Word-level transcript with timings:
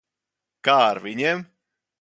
Kā 0.69 0.77
ar 0.87 1.03
viņiem? 1.05 1.47